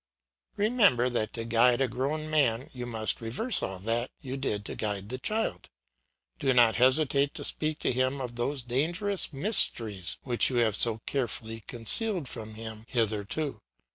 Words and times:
Remember 0.57 1.11
that 1.11 1.31
to 1.33 1.45
guide 1.45 1.79
a 1.79 1.87
grown 1.87 2.27
man 2.27 2.71
you 2.73 2.87
must 2.87 3.21
reverse 3.21 3.61
all 3.61 3.77
that 3.81 4.09
you 4.19 4.35
did 4.35 4.65
to 4.65 4.75
guide 4.75 5.09
the 5.09 5.19
child. 5.19 5.69
Do 6.39 6.53
not 6.55 6.77
hesitate 6.77 7.35
to 7.35 7.43
speak 7.43 7.77
to 7.81 7.91
him 7.93 8.19
of 8.19 8.33
those 8.33 8.63
dangerous 8.63 9.31
mysteries 9.31 10.17
which 10.23 10.49
you 10.49 10.55
have 10.55 10.75
so 10.75 11.01
carefully 11.05 11.61
concealed 11.67 12.27
from 12.27 12.55
him 12.55 12.85
hitherto. 12.87 13.61